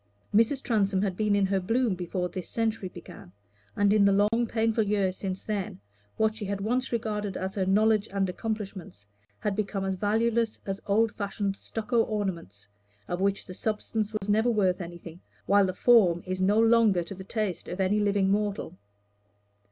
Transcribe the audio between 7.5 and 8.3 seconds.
her knowledge and